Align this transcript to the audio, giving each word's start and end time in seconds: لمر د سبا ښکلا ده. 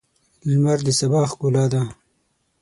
لمر 0.49 0.79
د 0.85 0.87
سبا 0.99 1.21
ښکلا 1.31 1.65
ده. 1.73 1.81